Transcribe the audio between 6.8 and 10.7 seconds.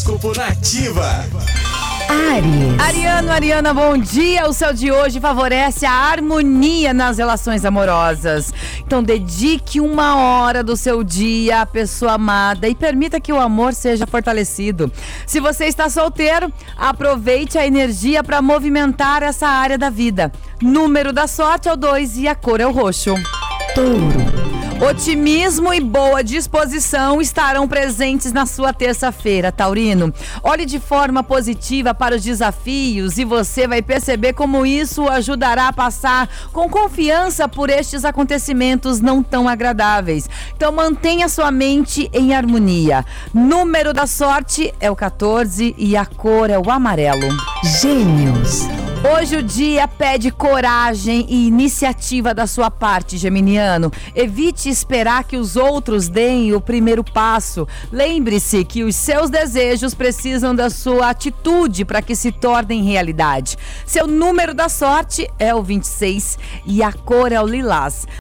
nas relações amorosas. Então, dedique uma hora